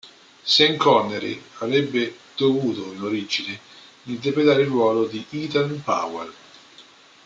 Sean 0.43 0.77
Connery 0.79 1.39
avrebbe 1.59 2.15
dovuto, 2.35 2.91
in 2.91 3.03
origine, 3.03 3.59
interpretare 4.05 4.63
il 4.63 4.67
ruolo 4.67 5.05
di 5.05 5.23
Ethan 5.29 5.79
Powell. 5.83 6.33